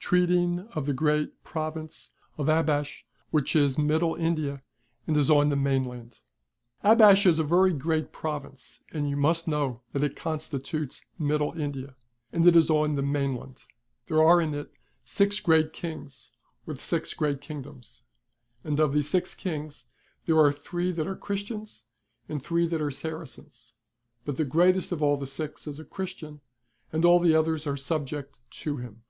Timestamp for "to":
28.50-28.78